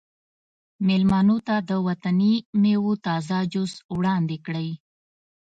میلمنو 0.87 1.37
ته 1.47 1.55
د 1.69 1.71
وطني 1.87 2.33
میوو 2.61 2.93
تازه 3.05 3.37
جوس 3.53 3.73
وړاندې 3.97 4.37
کړئ 4.45 4.69